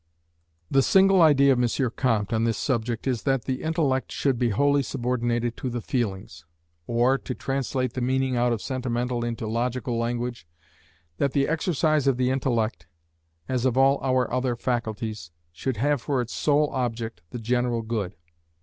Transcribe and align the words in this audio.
The 0.71 0.81
single 0.81 1.21
idea 1.21 1.53
of 1.53 1.61
M. 1.61 1.91
Comte, 1.95 2.33
on 2.33 2.43
this 2.43 2.57
subject, 2.57 3.05
is 3.05 3.21
that 3.21 3.45
the 3.45 3.61
intellect 3.61 4.11
should 4.11 4.39
be 4.39 4.49
wholly 4.49 4.81
subordinated 4.81 5.55
to 5.57 5.69
the 5.69 5.79
feelings; 5.79 6.43
or, 6.87 7.19
to 7.19 7.35
translate 7.35 7.93
the 7.93 8.01
meaning 8.01 8.35
out 8.35 8.51
of 8.51 8.63
sentimental 8.63 9.23
into 9.23 9.45
logical 9.45 9.99
language, 9.99 10.47
that 11.19 11.33
the 11.33 11.47
exercise 11.47 12.07
of 12.07 12.17
the 12.17 12.31
intellect, 12.31 12.87
as 13.47 13.63
of 13.63 13.77
all 13.77 13.99
our 14.01 14.33
other 14.33 14.55
faculties, 14.55 15.29
should 15.51 15.77
have 15.77 16.01
for 16.01 16.19
its 16.19 16.33
sole 16.33 16.71
object 16.71 17.21
the 17.29 17.37
general 17.37 17.83
good. 17.83 18.15